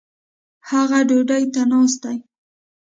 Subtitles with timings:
[0.69, 2.17] هغه ډوډي ته ناست دي